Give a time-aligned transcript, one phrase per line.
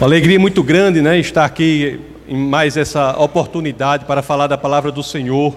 [0.00, 4.90] Uma alegria muito grande, né, estar aqui em mais essa oportunidade para falar da palavra
[4.90, 5.54] do Senhor,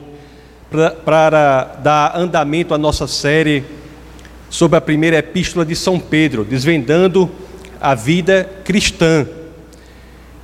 [0.69, 3.64] para, para dar andamento à nossa série
[4.50, 7.32] sobre a primeira epístola de São Pedro, desvendando
[7.79, 9.26] a vida cristã.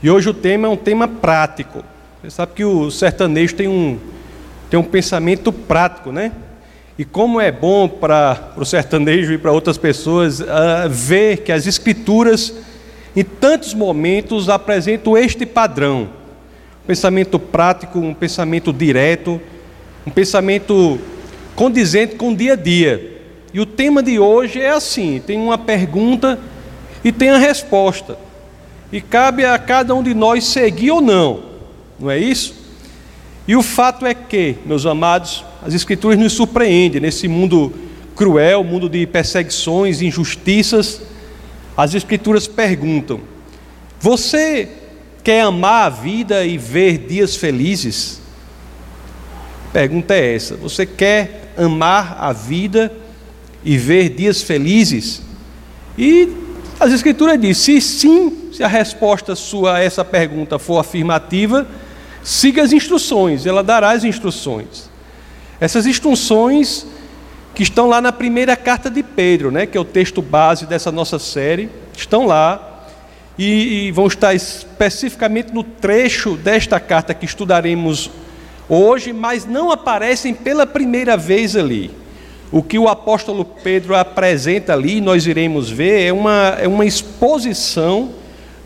[0.02, 1.84] E hoje o tema é um tema prático.
[2.21, 4.00] Você sabe que o sertanejo tem um,
[4.70, 6.31] tem um pensamento prático, né?
[6.97, 10.45] E como é bom para o sertanejo e para outras pessoas uh,
[10.88, 12.54] ver que as escrituras,
[13.15, 16.09] em tantos momentos, apresentam este padrão:
[16.83, 19.41] um pensamento prático, um pensamento direto,
[20.05, 21.00] um pensamento
[21.55, 23.17] condizente com o dia a dia.
[23.53, 26.39] E o tema de hoje é assim: tem uma pergunta
[27.03, 28.17] e tem a resposta.
[28.91, 31.41] E cabe a cada um de nós seguir ou não,
[32.00, 32.55] não é isso?
[33.47, 37.73] E o fato é que, meus amados, as Escrituras nos surpreendem nesse mundo
[38.16, 41.02] cruel, mundo de perseguições, injustiças.
[41.75, 43.22] As Escrituras perguntam:
[44.00, 44.69] Você
[45.23, 48.22] quer amar a vida e ver dias felizes?
[49.72, 52.92] Pergunta é essa: Você quer amar a vida
[53.64, 55.22] e ver dias felizes?
[55.97, 56.30] E
[56.80, 61.67] as Escrituras dizem: se sim, se a resposta sua a essa pergunta for afirmativa,
[62.23, 64.90] siga as instruções, ela dará as instruções.
[65.59, 66.86] Essas instruções
[67.60, 70.94] que estão lá na primeira carta de Pedro, né, que é o texto base dessa
[70.94, 72.86] nossa série, estão lá
[73.38, 78.10] e, e vão estar especificamente no trecho desta carta que estudaremos
[78.70, 81.92] hoje, mas não aparecem pela primeira vez ali.
[82.50, 88.14] O que o apóstolo Pedro apresenta ali, nós iremos ver, é uma, é uma exposição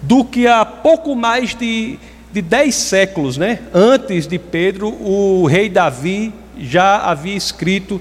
[0.04, 1.98] do que há pouco mais de,
[2.32, 8.00] de dez séculos, né, antes de Pedro, o rei Davi já havia escrito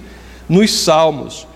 [0.48, 1.46] nos Salmos.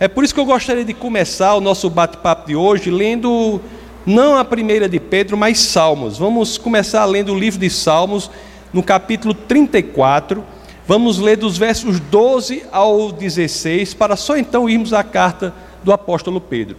[0.00, 3.60] É por isso que eu gostaria de começar o nosso bate-papo de hoje lendo
[4.06, 6.16] não a primeira de Pedro, mas Salmos.
[6.16, 8.30] Vamos começar lendo o livro de Salmos,
[8.72, 10.44] no capítulo 34.
[10.86, 16.40] Vamos ler dos versos 12 ao 16, para só então irmos à carta do apóstolo
[16.40, 16.76] Pedro.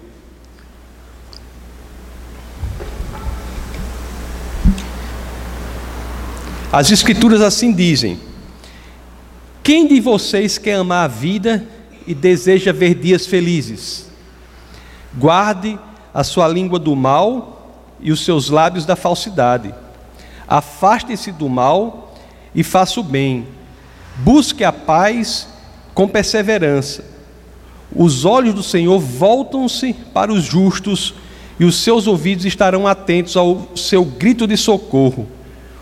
[6.71, 8.19] As Escrituras assim dizem:
[9.63, 11.65] quem de vocês quer amar a vida
[12.07, 14.09] e deseja ver dias felizes?
[15.17, 15.77] Guarde
[16.13, 19.73] a sua língua do mal e os seus lábios da falsidade.
[20.47, 22.15] Afaste-se do mal
[22.53, 23.47] e faça o bem.
[24.17, 25.47] Busque a paz
[25.93, 27.05] com perseverança.
[27.95, 31.13] Os olhos do Senhor voltam-se para os justos
[31.59, 35.27] e os seus ouvidos estarão atentos ao seu grito de socorro.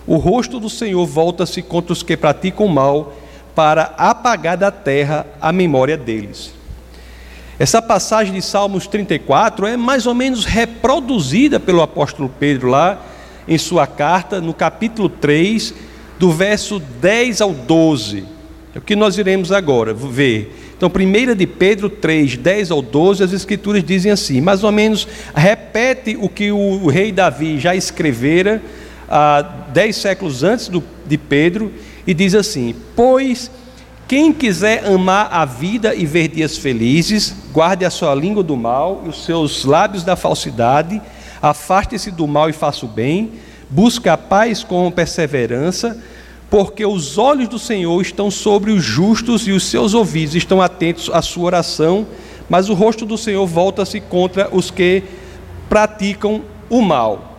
[0.06, 3.14] O rosto do Senhor volta-se contra os que praticam mal
[3.58, 6.54] para apagar da terra a memória deles.
[7.58, 13.02] Essa passagem de Salmos 34 é mais ou menos reproduzida pelo apóstolo Pedro lá
[13.48, 15.74] em sua carta, no capítulo 3,
[16.20, 18.26] do verso 10 ao 12.
[18.76, 20.56] É o que nós iremos agora ver.
[20.78, 25.08] Então, 1 de Pedro 3, 10 ao 12, as escrituras dizem assim, mais ou menos
[25.34, 28.62] repete o que o rei Davi já escrevera
[29.10, 29.42] há
[29.74, 31.74] dez séculos antes do, de Pedro,
[32.08, 33.52] e diz assim: Pois
[34.08, 39.04] quem quiser amar a vida e ver dias felizes, guarde a sua língua do mal
[39.06, 41.02] e os seus lábios da falsidade,
[41.42, 43.34] afaste-se do mal e faça o bem,
[43.70, 46.02] busque a paz com perseverança,
[46.50, 51.10] porque os olhos do Senhor estão sobre os justos e os seus ouvidos estão atentos
[51.12, 52.08] à sua oração,
[52.48, 55.04] mas o rosto do Senhor volta-se contra os que
[55.68, 57.37] praticam o mal.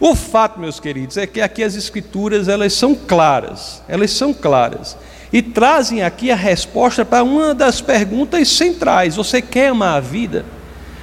[0.00, 4.96] O fato, meus queridos, é que aqui as escrituras elas são claras, elas são claras
[5.30, 10.46] e trazem aqui a resposta para uma das perguntas centrais: você quer amar a vida?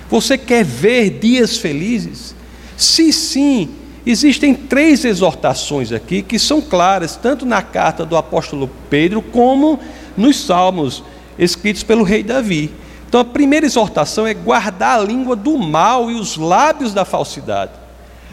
[0.10, 2.36] Você quer ver dias felizes?
[2.76, 3.70] Se sim,
[4.04, 9.80] existem três exortações aqui que são claras, tanto na carta do apóstolo Pedro como
[10.16, 11.04] nos salmos
[11.38, 12.72] escritos pelo rei Davi.
[13.08, 17.87] Então a primeira exortação é guardar a língua do mal e os lábios da falsidade.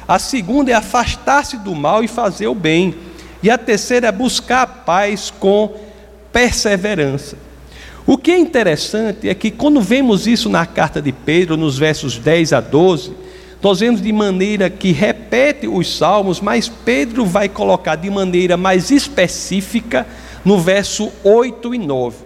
[0.07, 2.95] A segunda é afastar-se do mal e fazer o bem.
[3.43, 5.75] E a terceira é buscar a paz com
[6.33, 7.37] perseverança.
[8.07, 12.19] O que é interessante é que quando vemos isso na carta de Pedro, nos versos
[12.19, 13.13] 10 a 12,
[13.63, 18.91] nós vemos de maneira que repete os salmos, mas Pedro vai colocar de maneira mais
[18.91, 20.07] específica
[20.45, 22.17] no verso 8 e 9.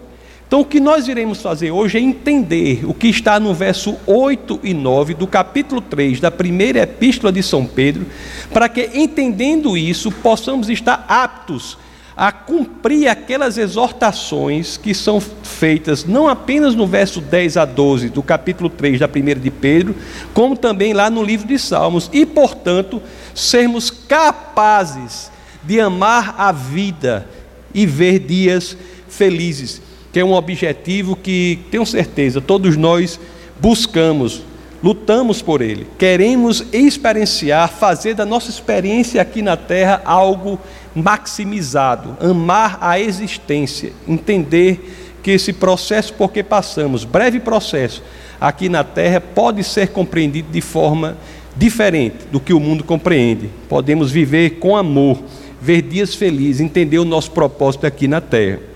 [0.49, 4.61] Então, o que nós iremos fazer hoje é entender o que está no verso 8
[4.63, 8.07] e 9 do capítulo 3 da primeira epístola de São Pedro,
[8.51, 11.77] para que, entendendo isso, possamos estar aptos
[12.17, 18.23] a cumprir aquelas exortações que são feitas não apenas no verso 10 a 12 do
[18.23, 19.95] capítulo 3 da primeira de Pedro,
[20.33, 22.99] como também lá no livro de Salmos, e portanto,
[23.35, 25.31] sermos capazes
[25.63, 27.29] de amar a vida
[27.71, 28.75] e ver dias
[29.07, 29.79] felizes,
[30.11, 33.19] que é um objetivo que tenho certeza todos nós
[33.59, 34.43] buscamos
[34.81, 40.59] lutamos por ele, queremos experienciar, fazer da nossa experiência aqui na terra algo
[40.95, 48.01] maximizado, amar a existência, entender que esse processo por que passamos, breve processo,
[48.39, 51.17] aqui na terra, pode ser compreendido de forma
[51.57, 53.49] diferente do que o mundo compreende.
[53.67, 55.19] Podemos viver com amor,
[55.59, 58.68] ver dias felizes, entender o nosso propósito aqui na terra.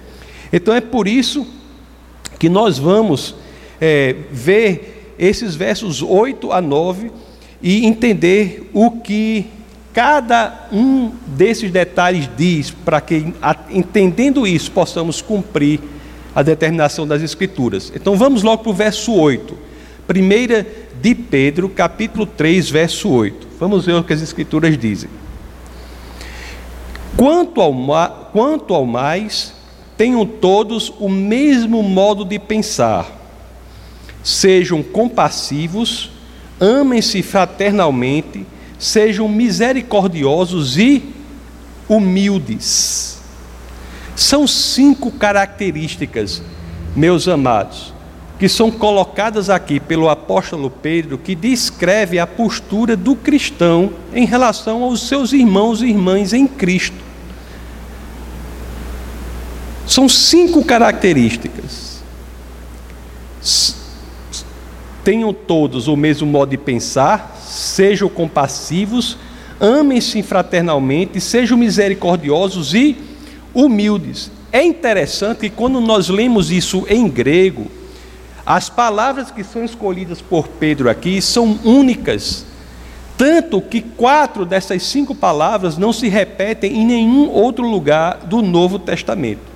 [0.54, 1.48] Então é por isso
[2.38, 3.34] que nós vamos
[3.82, 7.12] é, ver esses versos 8 a 9
[7.60, 9.48] e entender o que
[9.92, 13.34] cada um desses detalhes diz, para que,
[13.70, 15.80] entendendo isso, possamos cumprir
[16.36, 17.92] a determinação das Escrituras.
[17.96, 19.58] Então vamos logo para o verso 8.
[20.06, 20.66] Primeira
[21.02, 23.48] de Pedro, capítulo 3, verso 8.
[23.60, 25.10] Vamos ver o que as Escrituras dizem.
[27.16, 27.74] Quanto ao,
[28.32, 29.54] quanto ao mais,
[30.04, 33.10] tenham todos o mesmo modo de pensar
[34.22, 36.12] Sejam compassivos,
[36.60, 38.46] amem-se fraternalmente,
[38.78, 41.04] sejam misericordiosos e
[41.88, 43.18] humildes.
[44.14, 46.42] São cinco características,
[46.94, 47.94] meus amados,
[48.38, 54.84] que são colocadas aqui pelo apóstolo Pedro, que descreve a postura do cristão em relação
[54.84, 57.13] aos seus irmãos e irmãs em Cristo.
[59.94, 62.02] São cinco características
[65.04, 69.20] Tenham todos o mesmo modo de pensar, sejam compassivos,
[69.60, 72.98] amem-se fraternalmente, sejam misericordiosos e
[73.54, 74.32] humildes.
[74.52, 77.68] É interessante que quando nós lemos isso em grego,
[78.44, 82.48] as palavras que são escolhidas por Pedro aqui são únicas,
[83.16, 88.80] tanto que quatro dessas cinco palavras não se repetem em nenhum outro lugar do Novo
[88.80, 89.53] Testamento.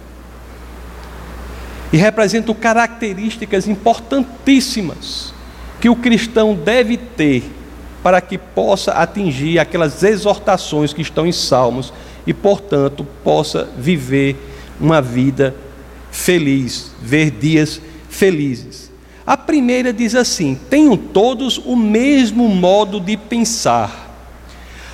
[1.92, 5.34] E representam características importantíssimas
[5.80, 7.44] que o cristão deve ter
[8.04, 11.94] para que possa atingir aquelas exortações que estão em Salmos
[12.26, 14.36] e, portanto, possa viver
[14.80, 15.56] uma vida
[16.12, 18.92] feliz, ver dias felizes.
[19.26, 24.06] A primeira diz assim: tenham todos o mesmo modo de pensar.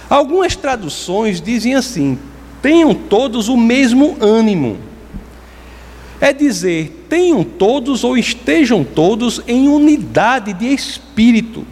[0.10, 2.18] Algumas traduções dizem assim:
[2.62, 4.78] tenham todos o mesmo ânimo.
[6.24, 11.68] É dizer, tenham todos ou estejam todos em unidade de espírito.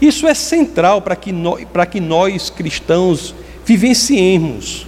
[0.00, 3.34] Isso é central para que, nós, para que nós cristãos
[3.66, 4.86] vivenciemos.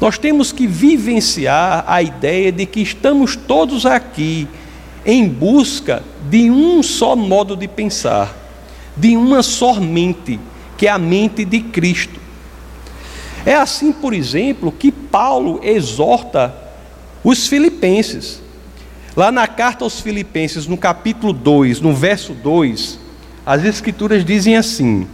[0.00, 4.48] Nós temos que vivenciar a ideia de que estamos todos aqui
[5.06, 8.36] em busca de um só modo de pensar,
[8.96, 10.40] de uma só mente,
[10.76, 12.18] que é a mente de Cristo.
[13.46, 16.63] É assim, por exemplo, que Paulo exorta
[17.24, 18.42] os filipenses.
[19.16, 22.98] Lá na carta aos Filipenses, no capítulo 2, no verso 2,
[23.46, 25.06] as Escrituras dizem assim: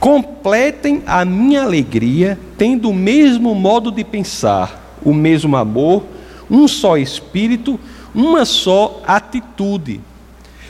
[0.00, 6.04] Completem a minha alegria, tendo o mesmo modo de pensar, o mesmo amor,
[6.50, 7.78] um só espírito,
[8.14, 10.00] uma só atitude.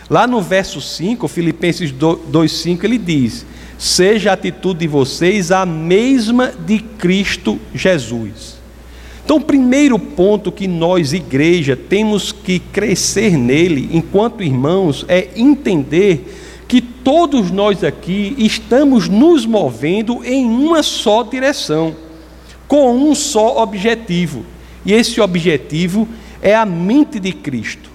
[0.09, 3.45] Lá no verso 5, Filipenses 2,5, ele diz:
[3.79, 8.54] Seja a atitude de vocês a mesma de Cristo Jesus.
[9.25, 16.65] Então, o primeiro ponto que nós, igreja, temos que crescer nele, enquanto irmãos, é entender
[16.69, 21.97] que todos nós aqui estamos nos movendo em uma só direção,
[22.69, 24.45] com um só objetivo.
[24.85, 26.07] E esse objetivo
[26.43, 27.89] é a mente de Cristo.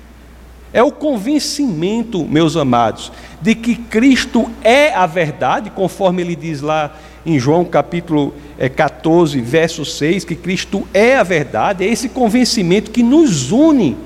[0.73, 6.95] É o convencimento, meus amados, de que Cristo é a verdade, conforme ele diz lá
[7.25, 8.33] em João capítulo
[8.75, 13.97] 14, é, verso 6, que Cristo é a verdade, é esse convencimento que nos une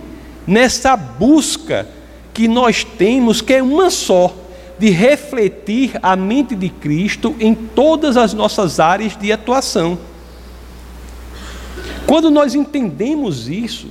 [0.45, 1.87] nessa busca
[2.33, 4.35] que nós temos, que é uma só,
[4.77, 9.97] de refletir a mente de Cristo em todas as nossas áreas de atuação.
[12.05, 13.87] Quando nós entendemos isso,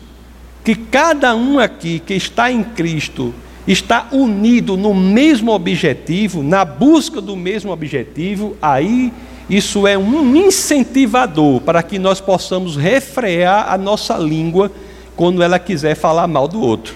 [0.65, 3.35] que cada um aqui que está em Cristo
[3.67, 9.13] está unido no mesmo objetivo, na busca do mesmo objetivo, aí
[9.49, 14.71] isso é um incentivador para que nós possamos refrear a nossa língua
[15.15, 16.95] quando ela quiser falar mal do outro.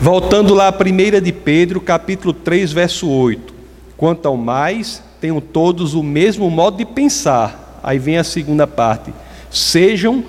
[0.00, 3.54] Voltando lá a 1 de Pedro, capítulo 3, verso 8.
[3.96, 7.80] Quanto ao mais, tenham todos o mesmo modo de pensar.
[7.82, 9.12] Aí vem a segunda parte.
[9.50, 10.22] Sejam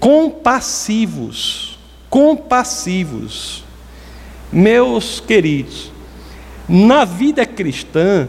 [0.00, 1.71] compassivos.
[2.12, 3.64] Compassivos.
[4.52, 5.90] Meus queridos,
[6.68, 8.28] na vida cristã,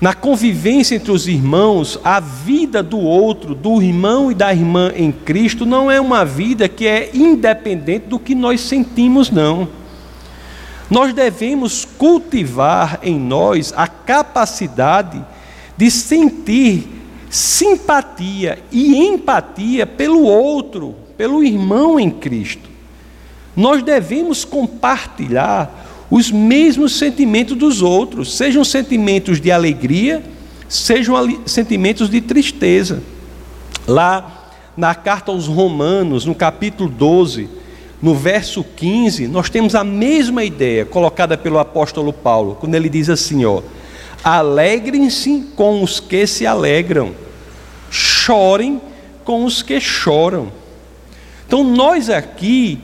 [0.00, 5.12] na convivência entre os irmãos, a vida do outro, do irmão e da irmã em
[5.12, 9.68] Cristo, não é uma vida que é independente do que nós sentimos, não.
[10.90, 15.24] Nós devemos cultivar em nós a capacidade
[15.76, 16.88] de sentir
[17.30, 22.68] simpatia e empatia pelo outro, pelo irmão em Cristo.
[23.56, 30.22] Nós devemos compartilhar os mesmos sentimentos dos outros, sejam sentimentos de alegria,
[30.68, 33.02] sejam sentimentos de tristeza.
[33.86, 37.48] Lá na carta aos Romanos, no capítulo 12,
[38.02, 43.08] no verso 15, nós temos a mesma ideia colocada pelo apóstolo Paulo, quando ele diz
[43.08, 43.62] assim, ó:
[44.22, 47.12] Alegrem-se com os que se alegram,
[47.90, 48.80] chorem
[49.24, 50.52] com os que choram.
[51.46, 52.78] Então nós aqui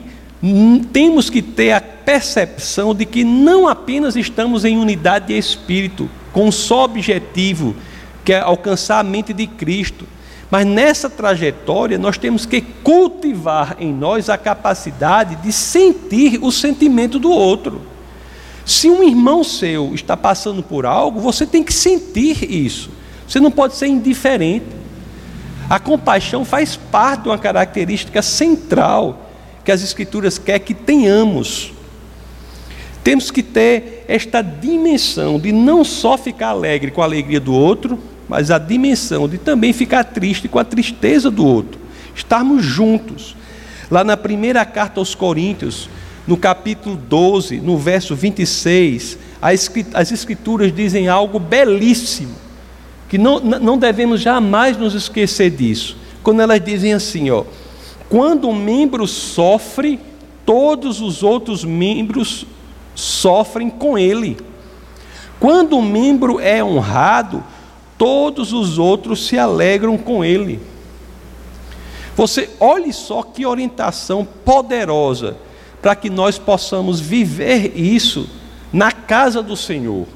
[0.91, 6.47] temos que ter a percepção de que não apenas estamos em unidade de espírito, com
[6.47, 7.75] um só objetivo,
[8.25, 10.05] que é alcançar a mente de Cristo,
[10.49, 17.17] mas nessa trajetória nós temos que cultivar em nós a capacidade de sentir o sentimento
[17.17, 17.81] do outro.
[18.65, 22.89] Se um irmão seu está passando por algo, você tem que sentir isso.
[23.27, 24.82] Você não pode ser indiferente.
[25.69, 29.29] A compaixão faz parte de uma característica central
[29.63, 31.71] que as Escrituras quer que tenhamos.
[33.03, 37.99] Temos que ter esta dimensão de não só ficar alegre com a alegria do outro,
[38.27, 41.79] mas a dimensão de também ficar triste com a tristeza do outro.
[42.15, 43.35] Estarmos juntos.
[43.89, 45.89] Lá na primeira carta aos Coríntios,
[46.25, 52.33] no capítulo 12, no verso 26, as Escrituras dizem algo belíssimo,
[53.13, 55.95] que não, não devemos jamais nos esquecer disso.
[56.23, 57.43] Quando elas dizem assim, ó,
[58.09, 59.99] quando um membro sofre,
[60.43, 62.43] todos os outros membros
[62.95, 64.35] sofrem com ele.
[65.39, 67.43] Quando um membro é honrado,
[67.99, 70.59] todos os outros se alegram com ele.
[72.15, 75.37] Você olhe só que orientação poderosa
[75.83, 78.27] para que nós possamos viver isso
[78.73, 80.07] na casa do Senhor,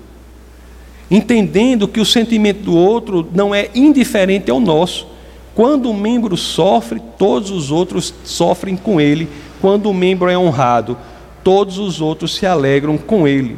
[1.10, 5.08] entendendo que o sentimento do outro não é indiferente ao nosso.
[5.56, 9.28] Quando um membro sofre, todos os outros sofrem com ele.
[9.60, 10.98] Quando um membro é honrado,
[11.44, 13.58] todos os outros se alegram com ele.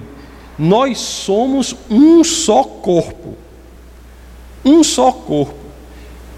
[0.58, 3.36] Nós somos um só corpo.
[4.64, 5.56] Um só corpo.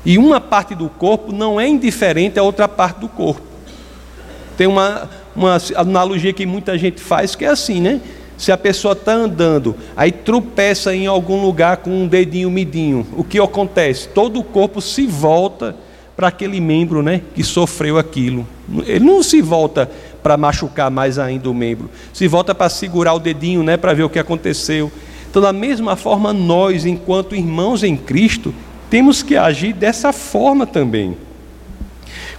[0.06, 3.42] E uma parte do corpo não é indiferente à outra parte do corpo.
[4.58, 8.02] Tem uma, uma analogia que muita gente faz que é assim, né?
[8.42, 13.24] Se a pessoa está andando, aí tropeça em algum lugar com um dedinho midinho, o
[13.24, 14.08] que acontece?
[14.08, 15.76] Todo o corpo se volta
[16.16, 18.48] para aquele membro né, que sofreu aquilo.
[18.88, 19.88] Ele não se volta
[20.24, 21.88] para machucar mais ainda o membro.
[22.12, 24.92] Se volta para segurar o dedinho, né, para ver o que aconteceu.
[25.30, 28.52] Então, da mesma forma, nós, enquanto irmãos em Cristo,
[28.90, 31.16] temos que agir dessa forma também.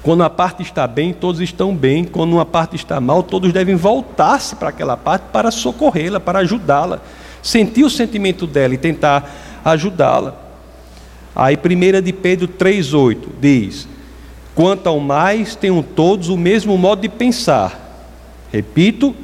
[0.03, 2.05] Quando uma parte está bem, todos estão bem.
[2.05, 7.01] Quando uma parte está mal, todos devem voltar-se para aquela parte para socorrê-la, para ajudá-la.
[7.41, 9.31] Sentir o sentimento dela e tentar
[9.65, 10.35] ajudá-la.
[11.35, 13.89] Aí, 1 de Pedro 3,8 diz:
[14.55, 17.79] Quanto ao mais, tenham todos o mesmo modo de pensar.
[18.53, 19.15] Repito,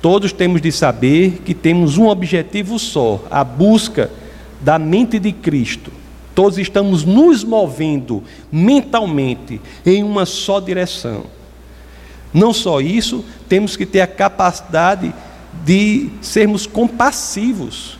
[0.00, 4.10] todos temos de saber que temos um objetivo só: a busca
[4.60, 5.90] da mente de Cristo.
[6.38, 11.24] Todos estamos nos movendo mentalmente em uma só direção.
[12.32, 15.12] Não só isso, temos que ter a capacidade
[15.64, 17.98] de sermos compassivos.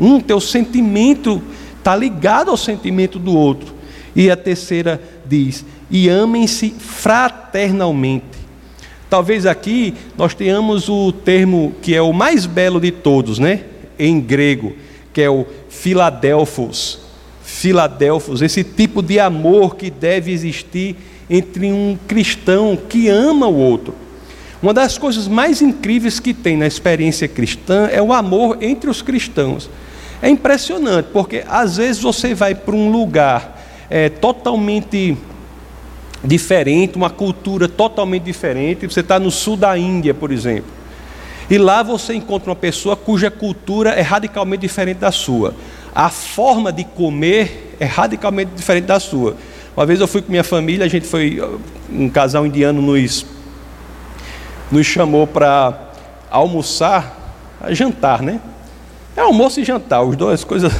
[0.00, 1.42] Um, teu sentimento
[1.76, 3.74] está ligado ao sentimento do outro.
[4.16, 8.38] E a terceira diz: e amem-se fraternalmente.
[9.10, 13.64] Talvez aqui nós tenhamos o termo que é o mais belo de todos, né?
[13.98, 14.74] Em grego,
[15.12, 17.07] que é o Filadelfos.
[17.48, 20.94] Filadelfos, esse tipo de amor que deve existir
[21.30, 23.94] entre um cristão que ama o outro.
[24.62, 29.00] Uma das coisas mais incríveis que tem na experiência cristã é o amor entre os
[29.00, 29.70] cristãos.
[30.20, 35.16] É impressionante, porque às vezes você vai para um lugar é, totalmente
[36.22, 38.86] diferente, uma cultura totalmente diferente.
[38.86, 40.70] Você está no sul da Índia, por exemplo.
[41.48, 45.54] E lá você encontra uma pessoa cuja cultura é radicalmente diferente da sua.
[45.98, 49.36] A forma de comer é radicalmente diferente da sua.
[49.76, 51.40] Uma vez eu fui com minha família, a gente foi,
[51.90, 53.26] um casal indiano nos,
[54.70, 55.90] nos chamou para
[56.30, 57.34] almoçar,
[57.70, 58.40] jantar, né?
[59.16, 60.72] É almoço e jantar, os duas coisas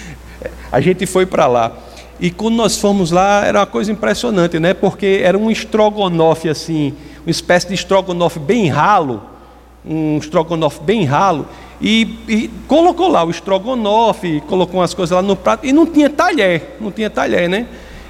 [0.72, 1.72] A gente foi para lá.
[2.18, 4.72] E quando nós fomos lá, era uma coisa impressionante, né?
[4.72, 6.94] Porque era um estrogonofe assim,
[7.26, 9.22] uma espécie de estrogonofe bem ralo,
[9.84, 11.46] um estrogonofe bem ralo,
[11.80, 16.08] e, e, colocou lá o estrogonofe, colocou umas coisas lá no prato, e não tinha
[16.08, 17.66] talher, não tinha talher, né?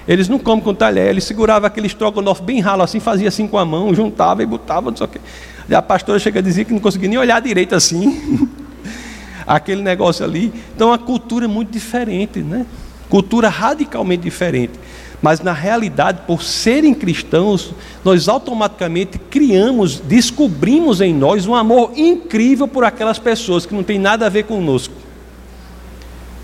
[0.06, 3.58] Eles não comem com talher, eles seguravam aquele estrogonofe bem ralo assim, fazia assim com
[3.58, 5.20] a mão, juntava e botava, não sei o quê.
[5.68, 8.48] E a pastora chega a dizer que não conseguia nem olhar direito assim,
[9.44, 10.52] aquele negócio ali.
[10.74, 12.64] Então a cultura é muito diferente, né?
[13.08, 14.74] Cultura radicalmente diferente.
[15.22, 17.72] Mas na realidade, por serem cristãos,
[18.04, 23.98] nós automaticamente criamos, descobrimos em nós um amor incrível por aquelas pessoas que não tem
[23.98, 24.94] nada a ver conosco.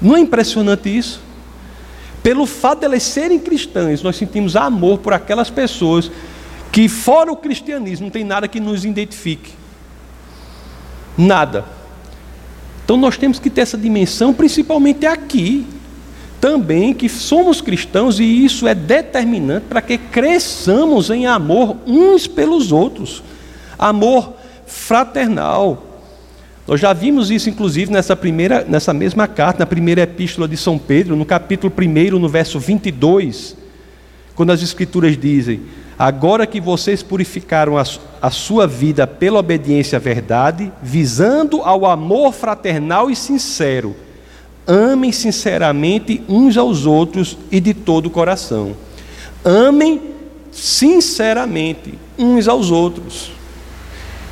[0.00, 1.20] Não é impressionante isso?
[2.22, 6.10] Pelo fato de elas serem cristãs, nós sentimos amor por aquelas pessoas
[6.70, 9.52] que, fora o cristianismo, não tem nada que nos identifique.
[11.18, 11.64] Nada.
[12.84, 15.66] Então nós temos que ter essa dimensão, principalmente aqui,
[16.42, 22.72] também que somos cristãos e isso é determinante para que cresçamos em amor uns pelos
[22.72, 23.22] outros,
[23.78, 24.34] amor
[24.66, 25.86] fraternal.
[26.66, 30.78] Nós já vimos isso, inclusive, nessa, primeira, nessa mesma carta, na primeira epístola de São
[30.78, 33.56] Pedro, no capítulo 1, no verso 22,
[34.34, 35.60] quando as Escrituras dizem:
[35.96, 37.84] Agora que vocês purificaram a,
[38.20, 43.94] a sua vida pela obediência à verdade, visando ao amor fraternal e sincero,
[44.66, 48.76] Amem sinceramente uns aos outros e de todo o coração.
[49.44, 50.00] Amem
[50.52, 53.32] sinceramente uns aos outros.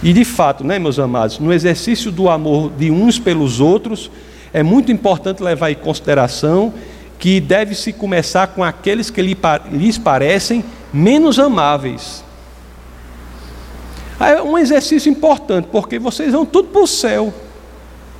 [0.03, 4.11] E de fato, né, meus amados, no exercício do amor de uns pelos outros,
[4.53, 6.73] é muito importante levar em consideração
[7.19, 12.25] que deve-se começar com aqueles que lhes parecem menos amáveis.
[14.19, 17.33] É um exercício importante, porque vocês vão tudo para o céu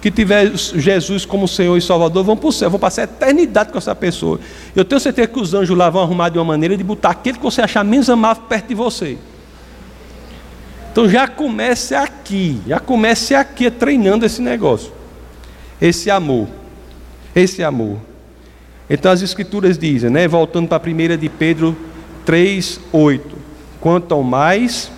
[0.01, 3.71] que tiver Jesus como Senhor e Salvador vão para o céu, vão passar a eternidade
[3.71, 4.41] com essa pessoa.
[4.75, 7.37] Eu tenho certeza que os anjos lá vão arrumar de uma maneira de botar aquele
[7.37, 9.19] que você achar menos amável perto de você.
[10.91, 14.91] Então já comece aqui, já comece aqui treinando esse negócio,
[15.81, 16.49] esse amor,
[17.35, 17.99] esse amor.
[18.89, 21.77] Então as escrituras dizem, né, voltando para a primeira de Pedro
[22.25, 23.37] 3, 8,
[23.81, 24.91] quanto ao mais,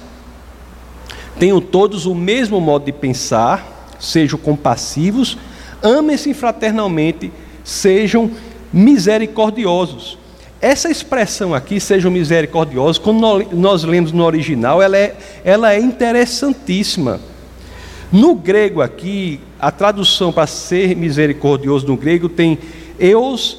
[1.39, 3.72] tenham todos o mesmo modo de pensar,
[4.03, 5.39] sejam compassivos,
[5.81, 8.31] amem-se fraternalmente, sejam
[8.73, 10.19] misericordiosos.
[10.61, 17.21] Essa expressão aqui, sejam misericordiosos, quando nós lemos no original, ela é, ela é interessantíssima.
[18.11, 22.59] No grego aqui, a tradução para ser misericordioso no grego tem
[22.99, 23.59] eus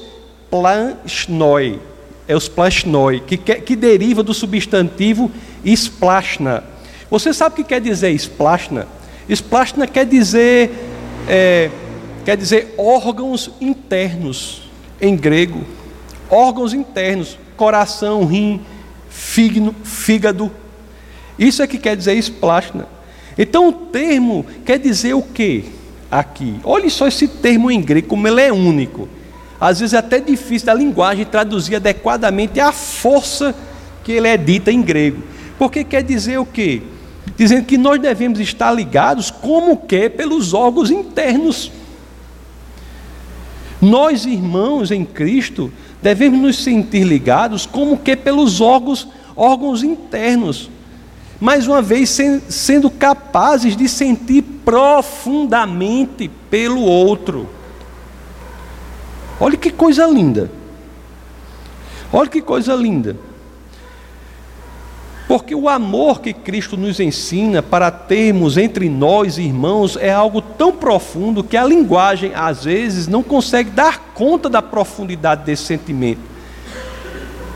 [0.50, 1.80] plasnoi,
[2.28, 5.30] eus plasnoi, que, que deriva do substantivo
[5.64, 6.64] splashna.
[7.10, 8.86] Você sabe o que quer dizer splashna?
[9.28, 10.70] Esplastina quer dizer,
[11.28, 11.70] é,
[12.24, 14.68] quer dizer órgãos internos
[15.00, 15.64] em grego.
[16.30, 18.60] Órgãos internos, coração, rim,
[19.08, 20.52] fígado, fígado.
[21.38, 22.88] Isso é que quer dizer esplastina.
[23.36, 25.64] Então o termo quer dizer o que
[26.10, 26.60] aqui?
[26.62, 29.08] Olhe só esse termo em grego, como ele é único.
[29.60, 33.54] Às vezes é até difícil da linguagem traduzir adequadamente a força
[34.02, 35.22] que ele é dita em grego.
[35.58, 36.82] Porque quer dizer o que?
[37.36, 41.70] Dizendo que nós devemos estar ligados como que pelos órgãos internos.
[43.80, 50.70] Nós, irmãos em Cristo, devemos nos sentir ligados como que pelos órgãos, órgãos internos.
[51.40, 52.16] Mais uma vez,
[52.48, 57.48] sendo capazes de sentir profundamente pelo outro.
[59.40, 60.50] Olha que coisa linda.
[62.12, 63.16] Olha que coisa linda.
[65.26, 70.72] Porque o amor que Cristo nos ensina para termos entre nós irmãos é algo tão
[70.72, 76.20] profundo que a linguagem, às vezes, não consegue dar conta da profundidade desse sentimento.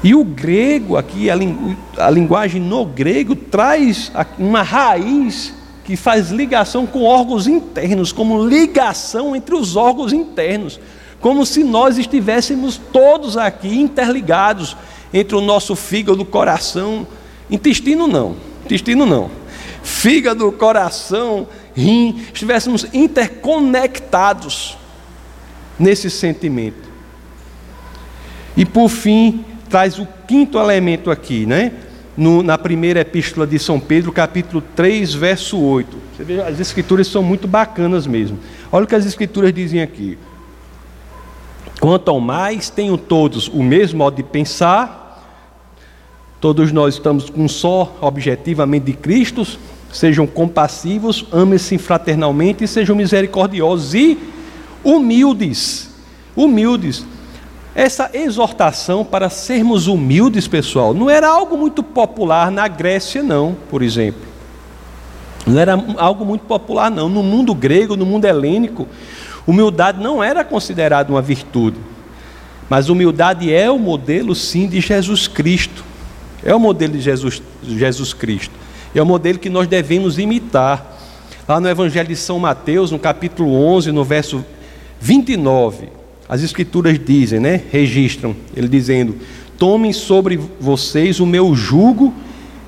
[0.02, 5.52] E o grego aqui, a, linguagem no grego, traz uma raiz
[5.84, 10.78] que faz ligação com órgãos internos, como ligação entre os órgãos internos,
[11.20, 14.76] como se nós estivéssemos todos aqui interligados
[15.12, 17.06] entre o nosso fígado, coração,
[17.50, 19.30] Intestino não, intestino não.
[19.82, 24.76] Fígado, coração, rim, estivéssemos interconectados
[25.78, 26.88] nesse sentimento.
[28.56, 31.72] E por fim, traz o quinto elemento aqui, né?
[32.16, 35.96] No, na primeira epístola de São Pedro, capítulo 3, verso 8.
[36.16, 38.38] Você vê, as escrituras são muito bacanas mesmo.
[38.72, 40.18] Olha o que as escrituras dizem aqui.
[41.80, 45.07] Quanto ao mais, tenham todos o mesmo modo de pensar,
[46.40, 49.44] Todos nós estamos com um só objetivo, a mente de Cristo.
[49.92, 54.18] Sejam compassivos, amem-se fraternalmente sejam misericordiosos e
[54.84, 55.90] humildes.
[56.36, 57.04] Humildes.
[57.74, 63.82] Essa exortação para sermos humildes, pessoal, não era algo muito popular na Grécia, não, por
[63.82, 64.22] exemplo.
[65.46, 67.08] Não era algo muito popular, não.
[67.08, 68.86] No mundo grego, no mundo helênico,
[69.46, 71.78] humildade não era considerada uma virtude.
[72.68, 75.87] Mas humildade é o modelo, sim, de Jesus Cristo.
[76.44, 78.54] É o modelo de Jesus, Jesus Cristo.
[78.94, 80.96] É o modelo que nós devemos imitar.
[81.46, 84.44] Lá no Evangelho de São Mateus, no capítulo 11, no verso
[85.00, 85.88] 29,
[86.28, 87.62] as escrituras dizem, né?
[87.70, 89.16] Registram, ele dizendo:
[89.58, 92.12] Tomem sobre vocês o meu jugo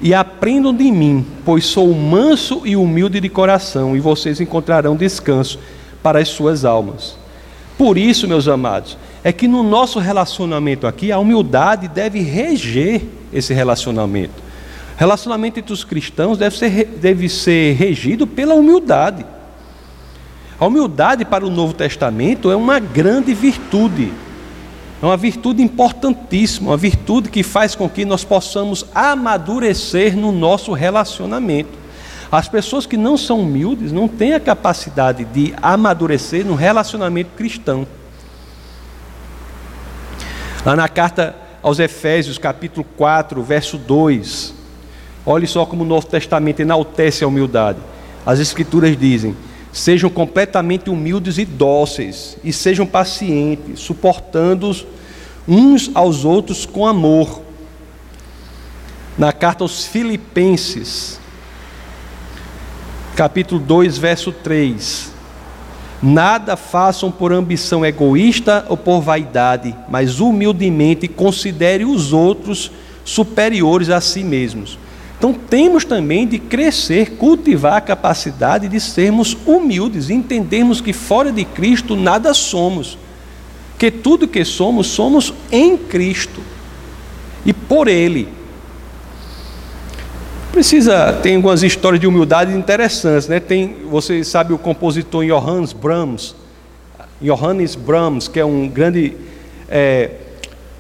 [0.01, 5.59] e aprendam de mim, pois sou manso e humilde de coração, e vocês encontrarão descanso
[6.03, 7.17] para as suas almas.
[7.77, 13.03] Por isso, meus amados, é que no nosso relacionamento aqui, a humildade deve reger
[13.33, 14.43] esse relacionamento.
[14.97, 19.25] Relacionamento entre os cristãos deve ser, deve ser regido pela humildade.
[20.59, 24.13] A humildade para o Novo Testamento é uma grande virtude.
[25.03, 30.73] É uma virtude importantíssima, uma virtude que faz com que nós possamos amadurecer no nosso
[30.73, 31.79] relacionamento.
[32.31, 37.87] As pessoas que não são humildes não têm a capacidade de amadurecer no relacionamento cristão.
[40.65, 44.53] Lá na carta aos Efésios, capítulo 4, verso 2,
[45.25, 47.79] olhe só como o Novo Testamento enaltece a humildade.
[48.27, 49.35] As Escrituras dizem:
[49.73, 54.71] Sejam completamente humildes e dóceis, e sejam pacientes, suportando
[55.49, 57.41] uns aos outros com amor.
[59.17, 61.19] Na carta aos Filipenses,
[63.17, 65.10] capítulo 2, verso 3.
[66.03, 72.71] Nada façam por ambição egoísta ou por vaidade, mas humildemente considere os outros
[73.05, 74.79] superiores a si mesmos.
[75.19, 81.45] Então temos também de crescer, cultivar a capacidade de sermos humildes, entendermos que fora de
[81.45, 82.97] Cristo nada somos,
[83.79, 86.41] que tudo que somos, somos em Cristo
[87.45, 88.40] e por Ele.
[90.53, 93.39] Precisa, tem algumas histórias de humildade interessantes, né?
[93.39, 96.35] Tem, você sabe o compositor Johannes Brahms,
[97.23, 99.17] Johannes Brahms, que é um grande
[99.69, 100.11] é,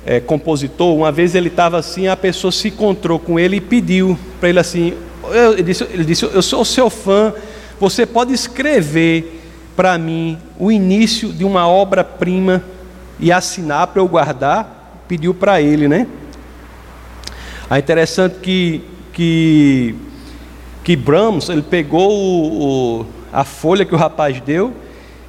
[0.04, 4.18] é, compositor, uma vez ele estava assim, a pessoa se encontrou com ele e pediu
[4.40, 4.94] para ele assim,
[5.33, 7.33] eu, ele, disse, ele disse, eu sou seu fã,
[7.78, 9.40] você pode escrever
[9.76, 12.62] para mim o início de uma obra-prima
[13.18, 15.02] e assinar para eu guardar?
[15.06, 16.06] Pediu para ele, né?
[17.70, 18.83] É interessante que,
[19.20, 19.94] que,
[20.83, 24.72] que Brahms, ele pegou o, o, a folha que o rapaz deu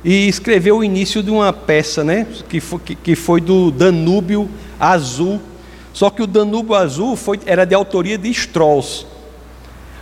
[0.02, 2.26] e escreveu o início de uma peça, né?
[2.48, 4.50] Que foi, que, que foi do Danúbio
[4.80, 5.42] Azul.
[5.92, 9.06] Só que o Danúbio Azul foi, era de autoria de Strauss.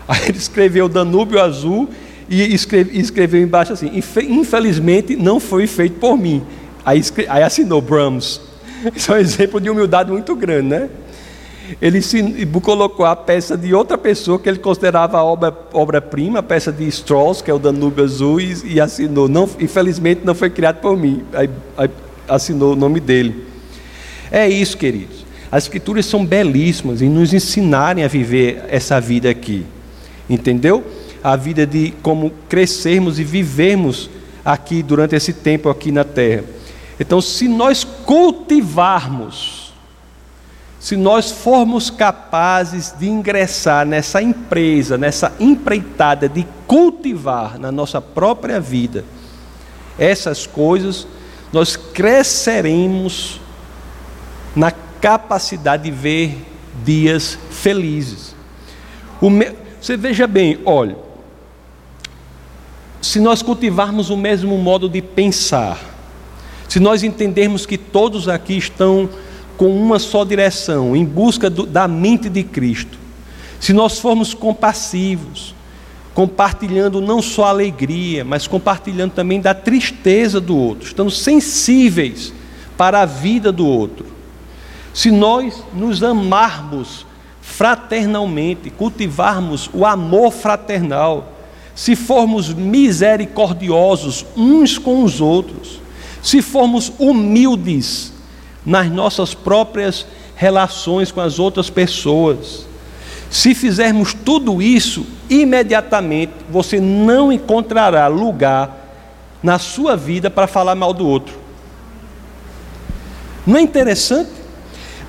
[0.08, 1.90] Aí ele escreveu Danúbio Azul
[2.30, 3.90] e escreve, escreveu embaixo assim:
[4.30, 6.44] infelizmente não foi feito por mim.
[6.86, 8.40] Aí, aí assinou Brahms.
[8.96, 10.90] Isso é um exemplo de humildade muito grande, né?
[11.82, 16.72] Ele se, colocou a peça de outra pessoa que ele considerava obra-prima, obra a peça
[16.72, 19.28] de Strauss, que é o Danúbio Azul, e, e, assinou.
[19.28, 21.90] Não, infelizmente não foi criado por mim, aí, aí
[22.28, 23.46] assinou o nome dele.
[24.32, 25.26] É isso, queridos.
[25.52, 29.66] As escrituras são belíssimas em nos ensinarem a viver essa vida aqui.
[30.30, 30.84] Entendeu?
[31.24, 34.10] A vida de como crescermos e vivermos
[34.46, 36.44] aqui durante esse tempo aqui na terra.
[37.00, 39.69] Então, se nós cultivarmos
[40.80, 48.62] se nós formos capazes de ingressar nessa empresa, nessa empreitada de cultivar na nossa própria
[48.62, 49.04] vida
[49.98, 51.06] essas coisas,
[51.52, 53.42] nós cresceremos
[54.56, 56.46] na capacidade de ver
[56.86, 58.34] dias felizes.
[59.22, 59.52] Me...
[59.82, 60.96] Você veja bem, olha,
[63.02, 65.78] se nós cultivarmos o mesmo modo de pensar,
[66.70, 69.10] se nós entendermos que todos aqui estão
[69.60, 72.98] com uma só direção, em busca do, da mente de Cristo,
[73.60, 75.54] se nós formos compassivos,
[76.14, 82.32] compartilhando não só a alegria, mas compartilhando também da tristeza do outro, estando sensíveis
[82.78, 84.06] para a vida do outro,
[84.94, 87.06] se nós nos amarmos
[87.42, 91.34] fraternalmente, cultivarmos o amor fraternal,
[91.76, 95.82] se formos misericordiosos uns com os outros,
[96.24, 98.14] se formos humildes,
[98.66, 102.68] nas nossas próprias relações com as outras pessoas.
[103.30, 108.78] Se fizermos tudo isso, imediatamente você não encontrará lugar
[109.42, 111.38] na sua vida para falar mal do outro.
[113.46, 114.32] Não é interessante?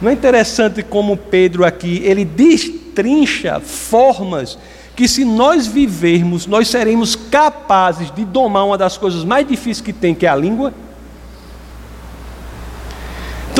[0.00, 4.58] Não é interessante como Pedro aqui, ele destrincha formas
[4.96, 9.92] que se nós vivermos, nós seremos capazes de domar uma das coisas mais difíceis que
[9.92, 10.74] tem, que é a língua?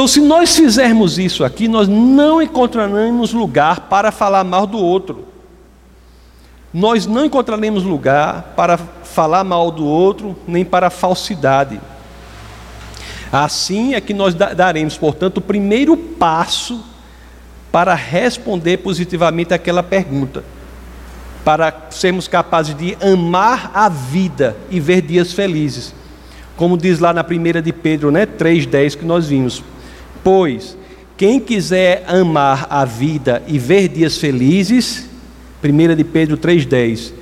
[0.01, 5.27] Então, se nós fizermos isso aqui, nós não encontraremos lugar para falar mal do outro.
[6.73, 11.79] Nós não encontraremos lugar para falar mal do outro, nem para falsidade.
[13.31, 16.83] Assim é que nós daremos, portanto, o primeiro passo
[17.71, 20.43] para responder positivamente aquela pergunta,
[21.45, 25.95] para sermos capazes de amar a vida e ver dias felizes.
[26.57, 29.63] Como diz lá na primeira de Pedro, né, 3:10 que nós vimos.
[30.23, 30.77] Pois
[31.17, 35.07] quem quiser amar a vida e ver dias felizes,
[35.63, 37.13] 1 de Pedro 3,10.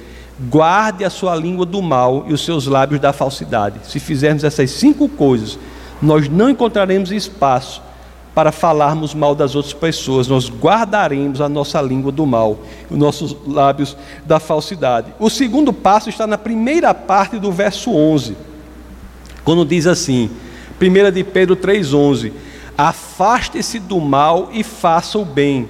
[0.49, 3.81] Guarde a sua língua do mal e os seus lábios da falsidade.
[3.83, 5.59] Se fizermos essas cinco coisas,
[6.01, 7.83] nós não encontraremos espaço
[8.33, 13.37] para falarmos mal das outras pessoas, nós guardaremos a nossa língua do mal, os nossos
[13.45, 15.13] lábios da falsidade.
[15.19, 18.37] O segundo passo está na primeira parte do verso 11,
[19.43, 20.31] quando diz assim,
[20.81, 22.31] 1 de Pedro 3,11:
[22.79, 25.69] Afaste-se do mal e faça o bem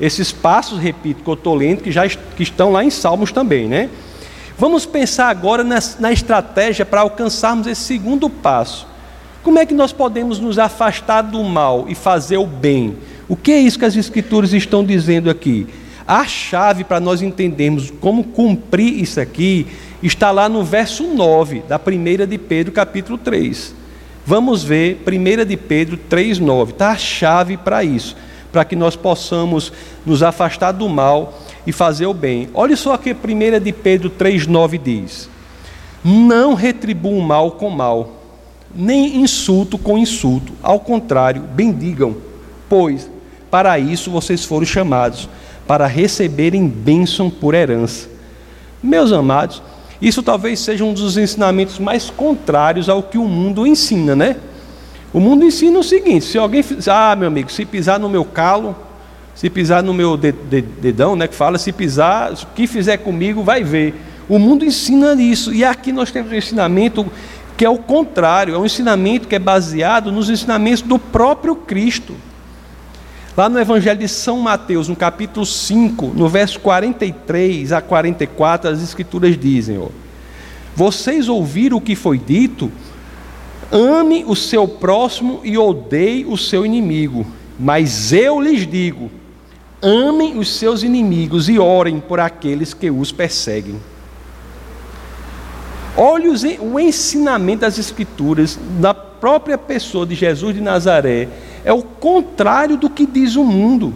[0.00, 3.68] esses passos, repito, que eu estou lendo, que já que estão lá em Salmos também,
[3.68, 3.90] né?
[4.56, 8.86] Vamos pensar agora na, na estratégia para alcançarmos esse segundo passo.
[9.42, 12.96] Como é que nós podemos nos afastar do mal e fazer o bem?
[13.28, 15.66] O que é isso que as Escrituras estão dizendo aqui?
[16.06, 19.66] A chave para nós entendermos como cumprir isso aqui
[20.02, 23.79] está lá no verso 9 da primeira de Pedro, capítulo 3.
[24.30, 26.68] Vamos ver, primeira de Pedro 3,9.
[26.68, 28.14] Está a chave para isso
[28.52, 29.72] para que nós possamos
[30.06, 32.48] nos afastar do mal e fazer o bem.
[32.54, 35.28] Olha só que 1 de Pedro 3,9 diz:
[36.04, 38.22] Não retribua o mal com mal,
[38.72, 42.14] nem insulto com insulto, ao contrário, bendigam,
[42.68, 43.10] pois
[43.50, 45.28] para isso vocês foram chamados,
[45.66, 48.08] para receberem bênção por herança.
[48.80, 49.60] Meus amados,
[50.00, 54.36] isso talvez seja um dos ensinamentos mais contrários ao que o mundo ensina, né?
[55.12, 58.74] O mundo ensina o seguinte: se alguém, ah, meu amigo, se pisar no meu calo,
[59.34, 63.64] se pisar no meu dedão, né, que fala, se pisar, o que fizer comigo vai
[63.64, 63.94] ver.
[64.28, 67.10] O mundo ensina isso, e aqui nós temos um ensinamento
[67.56, 72.14] que é o contrário, é um ensinamento que é baseado nos ensinamentos do próprio Cristo.
[73.36, 78.82] Lá no Evangelho de São Mateus, no capítulo 5, no verso 43 a 44, as
[78.82, 79.88] Escrituras dizem: ó,
[80.74, 82.70] Vocês ouviram o que foi dito
[83.72, 87.24] Ame o seu próximo e odeie o seu inimigo.
[87.58, 89.10] Mas eu lhes digo:
[89.80, 93.80] amem os seus inimigos e orem por aqueles que os perseguem.
[95.96, 96.28] Olhe
[96.60, 101.28] o ensinamento das Escrituras da própria pessoa de Jesus de Nazaré.
[101.64, 103.94] É o contrário do que diz o mundo.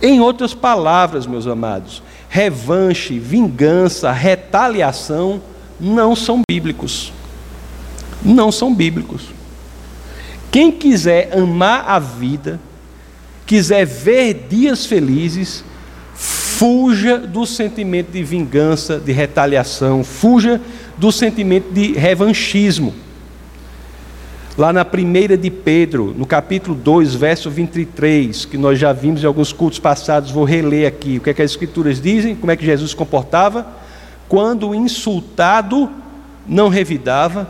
[0.00, 5.40] Em outras palavras, meus amados, revanche, vingança, retaliação
[5.78, 7.12] não são bíblicos
[8.24, 9.22] não são bíblicos.
[10.50, 12.60] Quem quiser amar a vida,
[13.46, 15.64] quiser ver dias felizes,
[16.14, 20.60] fuja do sentimento de vingança, de retaliação, fuja
[20.96, 22.94] do sentimento de revanchismo.
[24.56, 29.26] Lá na primeira de Pedro, no capítulo 2, verso 23, que nós já vimos em
[29.26, 31.16] alguns cultos passados, vou reler aqui.
[31.16, 32.36] O que, é que as escrituras dizem?
[32.36, 33.66] Como é que Jesus se comportava?
[34.28, 35.90] Quando insultado,
[36.46, 37.48] não revidava,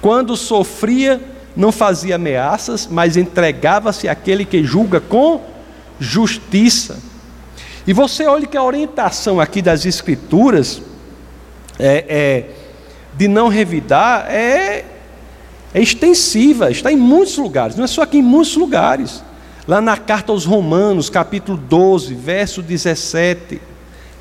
[0.00, 1.20] quando sofria,
[1.54, 5.42] não fazia ameaças, mas entregava-se àquele que julga com
[6.00, 6.98] justiça.
[7.86, 10.80] E você olha que a orientação aqui das Escrituras
[11.78, 12.44] é, é
[13.18, 14.93] de não revidar é,
[15.74, 19.24] é extensiva, está em muitos lugares, não é só aqui, em muitos lugares.
[19.66, 23.60] Lá na carta aos Romanos, capítulo 12, verso 17.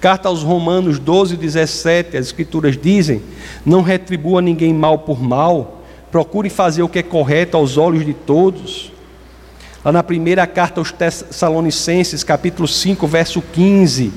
[0.02, 3.22] Carta aos Romanos 12, 17, as Escrituras dizem:
[3.63, 8.13] Não retribua ninguém mal por mal, procure fazer o que é correto aos olhos de
[8.13, 8.92] todos.
[9.86, 14.12] Lá na primeira carta aos Tessalonicenses, capítulo 5, verso 15,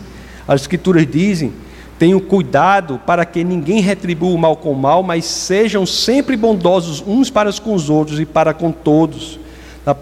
[0.49, 1.53] as Escrituras dizem:
[1.99, 7.03] Tenham cuidado para que ninguém retribua o mal com o mal, mas sejam sempre bondosos
[7.07, 9.39] uns para com os outros e para com todos.
[9.85, 9.97] Na,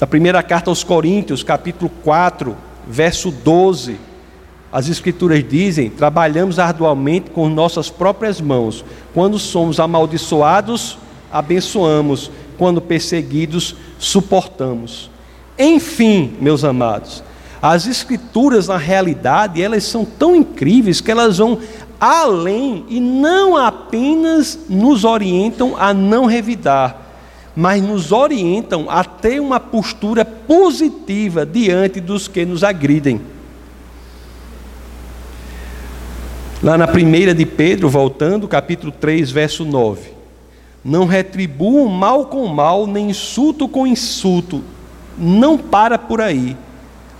[0.00, 2.56] na primeira carta aos Coríntios, capítulo 4,
[2.88, 3.96] verso 12,
[4.72, 8.84] as Escrituras dizem: trabalhamos arduamente com nossas próprias mãos.
[9.12, 10.98] Quando somos amaldiçoados,
[11.30, 12.30] abençoamos.
[12.58, 15.10] Quando perseguidos, suportamos.
[15.58, 17.22] Enfim, meus amados,
[17.62, 21.60] as Escrituras, na realidade, elas são tão incríveis que elas vão
[22.00, 26.96] além e não apenas nos orientam a não revidar,
[27.54, 33.20] mas nos orientam a ter uma postura positiva diante dos que nos agridem.
[36.60, 40.10] Lá na primeira de Pedro, voltando, capítulo 3, verso 9.
[40.84, 44.64] Não retribuam mal com mal, nem insulto com insulto.
[45.16, 46.56] Não para por aí.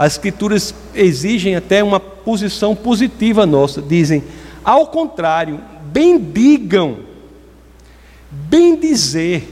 [0.03, 3.81] As Escrituras exigem até uma posição positiva nossa.
[3.81, 4.25] Dizem,
[4.65, 5.61] ao contrário,
[5.93, 6.97] bendigam,
[8.29, 9.45] bendizer,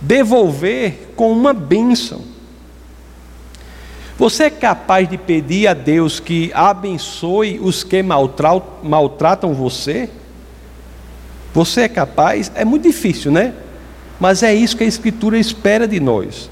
[0.00, 2.22] devolver com uma bênção.
[4.18, 10.10] Você é capaz de pedir a Deus que abençoe os que maltratam você?
[11.54, 12.50] Você é capaz?
[12.52, 13.54] É muito difícil, né?
[14.18, 16.50] Mas é isso que a Escritura espera de nós.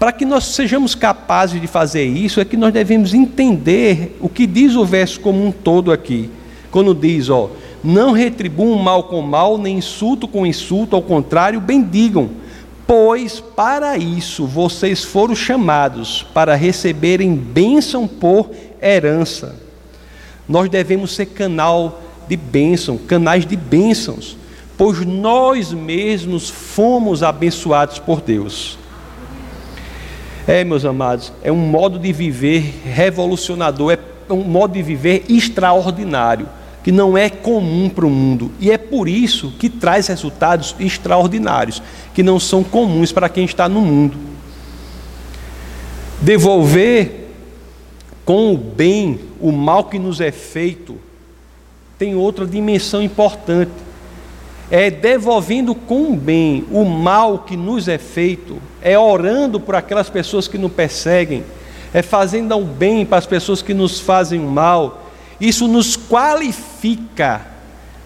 [0.00, 4.46] Para que nós sejamos capazes de fazer isso, é que nós devemos entender o que
[4.46, 6.30] diz o verso como um todo aqui.
[6.70, 7.50] Quando diz, ó,
[7.84, 12.30] não retribuam mal com mal, nem insulto com insulto, ao contrário, bendigam,
[12.86, 19.54] pois para isso vocês foram chamados, para receberem bênção por herança.
[20.48, 24.34] Nós devemos ser canal de bênção, canais de bênçãos,
[24.78, 28.80] pois nós mesmos fomos abençoados por Deus.
[30.50, 33.92] É, meus amados, é um modo de viver revolucionador,
[34.28, 36.48] é um modo de viver extraordinário,
[36.82, 38.50] que não é comum para o mundo.
[38.58, 41.80] E é por isso que traz resultados extraordinários,
[42.12, 44.18] que não são comuns para quem está no mundo.
[46.20, 47.28] Devolver
[48.24, 50.98] com o bem o mal que nos é feito
[51.96, 53.70] tem outra dimensão importante
[54.70, 60.46] é devolvendo com bem o mal que nos é feito, é orando por aquelas pessoas
[60.46, 61.44] que nos perseguem,
[61.92, 65.10] é fazendo o bem para as pessoas que nos fazem mal.
[65.40, 67.44] Isso nos qualifica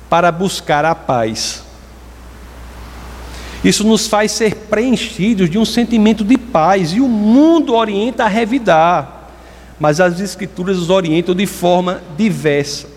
[0.09, 1.63] para buscar a paz.
[3.63, 8.29] Isso nos faz ser preenchidos de um sentimento de paz, e o mundo orienta a
[8.29, 9.31] revidar,
[9.79, 12.94] mas as Escrituras os orientam de forma diversa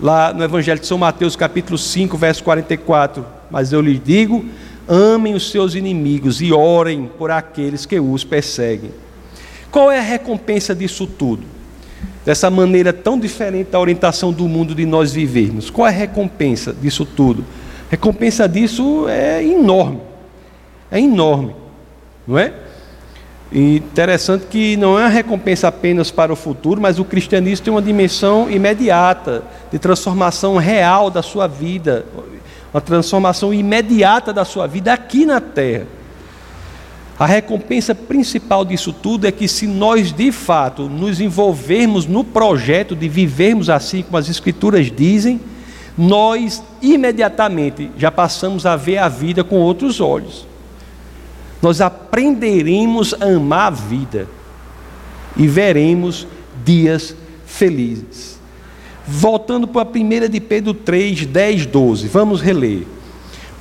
[0.00, 3.24] lá no Evangelho de São Mateus, capítulo 5, verso 44.
[3.50, 4.44] Mas eu lhes digo:
[4.88, 8.90] amem os seus inimigos e orem por aqueles que os perseguem.
[9.70, 11.44] Qual é a recompensa disso tudo?
[12.24, 15.70] Dessa maneira tão diferente da orientação do mundo de nós vivermos.
[15.70, 17.44] Qual é a recompensa disso tudo?
[17.86, 20.00] A recompensa disso é enorme.
[20.90, 21.54] É enorme.
[22.26, 22.52] Não é?
[23.52, 27.82] Interessante que não é uma recompensa apenas para o futuro, mas o cristianismo tem uma
[27.82, 32.06] dimensão imediata, de transformação real da sua vida,
[32.72, 35.86] uma transformação imediata da sua vida aqui na terra.
[37.18, 42.94] A recompensa principal disso tudo é que, se nós de fato nos envolvermos no projeto
[42.94, 45.40] de vivermos assim como as Escrituras dizem,
[45.98, 50.49] nós imediatamente já passamos a ver a vida com outros olhos
[51.62, 54.28] nós aprenderemos a amar a vida
[55.36, 56.26] e veremos
[56.64, 57.14] dias
[57.46, 58.38] felizes.
[59.06, 62.86] Voltando para a primeira de Pedro 3, 10, 12, vamos reler.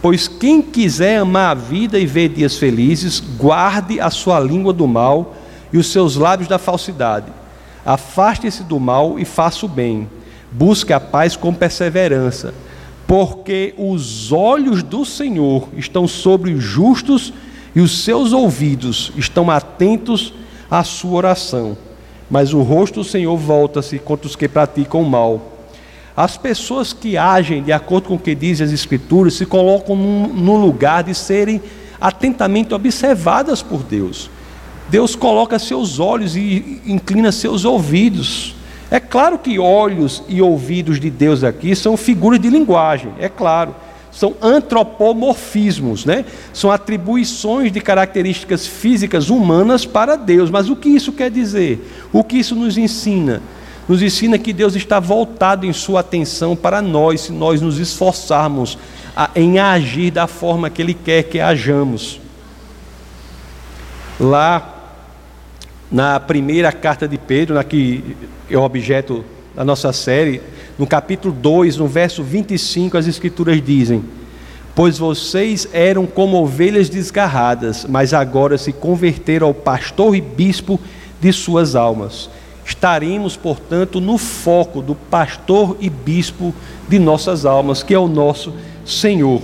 [0.01, 4.87] Pois quem quiser amar a vida e ver dias felizes, guarde a sua língua do
[4.87, 5.35] mal
[5.73, 7.27] e os seus lábios da falsidade.
[7.85, 10.07] Afaste-se do mal e faça o bem.
[10.51, 12.53] Busque a paz com perseverança,
[13.05, 19.49] porque os olhos do Senhor estão sobre os justos e e os seus ouvidos estão
[19.49, 20.33] atentos
[20.69, 21.77] à sua oração,
[22.29, 25.57] mas o rosto do Senhor volta-se contra os que praticam o mal.
[26.15, 30.57] As pessoas que agem de acordo com o que dizem as Escrituras se colocam no
[30.57, 31.61] lugar de serem
[31.99, 34.29] atentamente observadas por Deus.
[34.89, 38.55] Deus coloca seus olhos e inclina seus ouvidos.
[38.91, 43.75] É claro que olhos e ouvidos de Deus aqui são figuras de linguagem, é claro
[44.11, 46.25] são antropomorfismos, né?
[46.53, 50.49] são atribuições de características físicas humanas para Deus.
[50.49, 52.07] Mas o que isso quer dizer?
[52.11, 53.41] O que isso nos ensina?
[53.87, 58.77] Nos ensina que Deus está voltado em sua atenção para nós, se nós nos esforçarmos
[59.15, 62.19] a, em agir da forma que Ele quer que hajamos.
[64.19, 64.75] Lá,
[65.91, 68.15] na primeira carta de Pedro, na que
[68.49, 69.23] é objeto
[69.59, 70.41] da nossa série,
[70.77, 74.01] no capítulo 2, no verso 25, as Escrituras dizem:
[74.73, 80.79] Pois vocês eram como ovelhas desgarradas, mas agora se converteram ao pastor e bispo
[81.19, 82.29] de suas almas.
[82.65, 86.55] Estaremos, portanto, no foco do pastor e bispo
[86.87, 88.53] de nossas almas, que é o nosso
[88.85, 89.41] Senhor.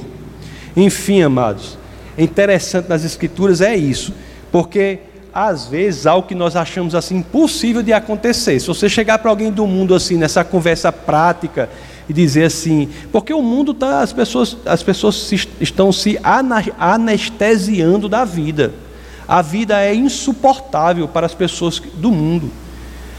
[0.78, 1.78] Enfim, amados,
[2.18, 4.14] interessante nas Escrituras é isso,
[4.50, 5.00] porque
[5.36, 8.58] às vezes, algo que nós achamos assim impossível de acontecer.
[8.58, 11.70] Se você chegar para alguém do mundo assim, nessa conversa prática,
[12.08, 16.18] e dizer assim, porque o mundo está, as pessoas, as pessoas se, estão se
[16.80, 18.74] anestesiando da vida.
[19.28, 22.50] A vida é insuportável para as pessoas do mundo.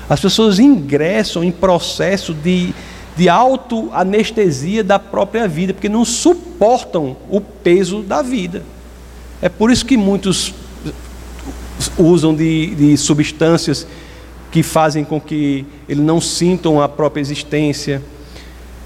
[0.09, 2.73] As pessoas ingressam em processo de
[3.17, 8.63] de autoanestesia da própria vida, porque não suportam o peso da vida.
[9.41, 10.53] É por isso que muitos
[11.99, 13.87] usam de, de substâncias
[14.51, 18.03] que fazem com que eles não sintam a própria existência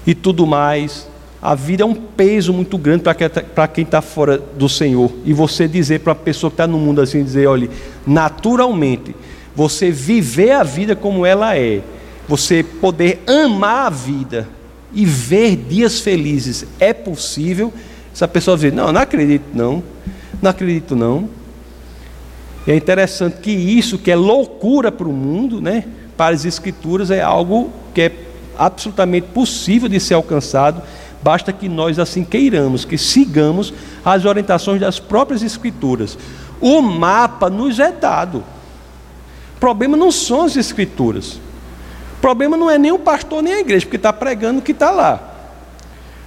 [0.05, 1.07] e tudo mais.
[1.41, 5.11] A vida é um peso muito grande para quem está fora do Senhor.
[5.25, 7.69] E você dizer para a pessoa que está no mundo assim, dizer, olha,
[8.05, 9.15] naturalmente,
[9.55, 11.81] você viver a vida como ela é,
[12.27, 14.47] você poder amar a vida
[14.93, 17.73] e ver dias felizes, é possível?
[18.13, 19.81] Essa pessoa diz, não, não acredito não,
[20.41, 21.29] não acredito não.
[22.65, 25.85] E é interessante que isso, que é loucura para o mundo, né,
[26.15, 28.11] para as escrituras, é algo que é
[28.57, 30.81] absolutamente possível de ser alcançado,
[31.23, 33.73] basta que nós assim queiramos, que sigamos
[34.05, 36.17] as orientações das próprias escrituras.
[36.59, 38.43] O mapa nos é dado.
[39.55, 41.39] O problema não são as escrituras.
[42.17, 44.71] O problema não é nem o pastor nem a igreja, porque está pregando o que
[44.71, 45.19] está lá.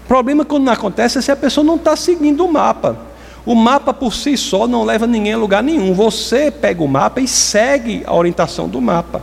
[0.04, 3.13] O problema quando não acontece é se a pessoa não está seguindo o mapa.
[3.46, 5.92] O mapa por si só não leva ninguém a lugar nenhum.
[5.92, 9.20] Você pega o mapa e segue a orientação do mapa.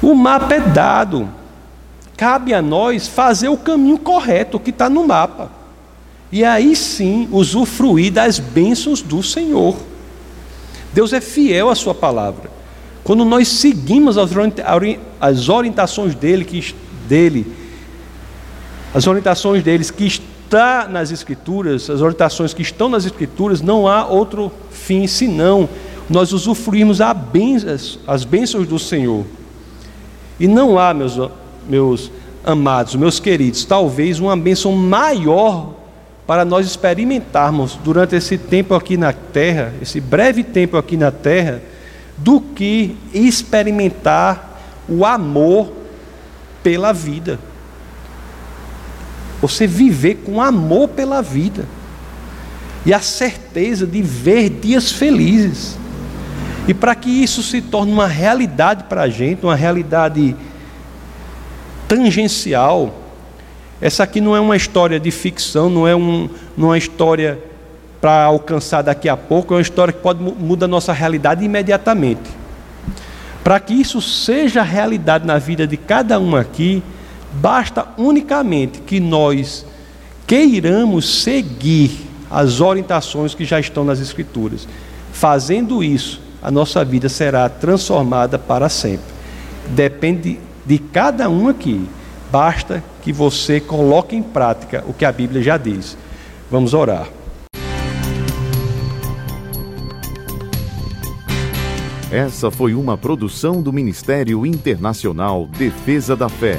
[0.00, 1.28] O mapa é dado.
[2.16, 5.50] Cabe a nós fazer o caminho correto, que está no mapa.
[6.32, 9.76] E aí sim usufruir das bênçãos do Senhor.
[10.92, 12.50] Deus é fiel à Sua palavra.
[13.04, 16.74] Quando nós seguimos as orientações dele, que,
[17.08, 17.54] dele
[18.94, 20.20] as orientações deles que
[20.50, 25.68] está nas Escrituras, as orientações que estão nas Escrituras, não há outro fim senão
[26.08, 26.98] nós usufruirmos
[27.32, 29.24] bênçãos, as bênçãos do Senhor.
[30.40, 31.16] E não há, meus,
[31.68, 32.10] meus
[32.44, 35.72] amados, meus queridos, talvez uma bênção maior
[36.26, 41.62] para nós experimentarmos durante esse tempo aqui na terra, esse breve tempo aqui na terra,
[42.16, 45.70] do que experimentar o amor
[46.60, 47.38] pela vida.
[49.40, 51.66] Você viver com amor pela vida.
[52.84, 55.78] E a certeza de ver dias felizes.
[56.68, 60.36] E para que isso se torne uma realidade para a gente, uma realidade
[61.88, 62.94] tangencial,
[63.80, 67.38] essa aqui não é uma história de ficção, não é, um, é uma história
[68.00, 72.30] para alcançar daqui a pouco, é uma história que pode mudar a nossa realidade imediatamente.
[73.42, 76.82] Para que isso seja realidade na vida de cada um aqui,
[77.32, 79.64] Basta unicamente que nós
[80.26, 84.66] queiramos seguir as orientações que já estão nas Escrituras.
[85.12, 89.12] Fazendo isso, a nossa vida será transformada para sempre.
[89.68, 91.86] Depende de cada um aqui.
[92.30, 95.96] Basta que você coloque em prática o que a Bíblia já diz.
[96.50, 97.08] Vamos orar.
[102.10, 106.58] Essa foi uma produção do Ministério Internacional Defesa da Fé